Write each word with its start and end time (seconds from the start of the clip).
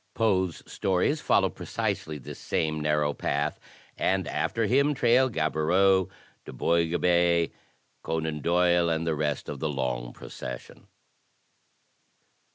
Poe's 0.15 0.63
stories 0.65 1.21
follow 1.21 1.47
precisely 1.51 2.17
this 2.17 2.39
same 2.39 2.79
narrow 2.79 3.13
path, 3.13 3.59
and 3.95 4.27
after 4.27 4.65
him 4.65 4.95
trail 4.95 5.29
Gaboriau, 5.29 6.07
Du 6.43 6.51
Boisgobey, 6.51 7.51
Conan 8.01 8.41
Doyle 8.41 8.89
and 8.89 9.05
the 9.05 9.13
rest 9.13 9.47
of 9.47 9.59
the 9.59 9.69
long 9.69 10.11
procession. 10.11 10.87